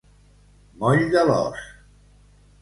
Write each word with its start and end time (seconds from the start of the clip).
Moll 0.83 1.05
de 1.17 1.27
l'os. 1.27 1.69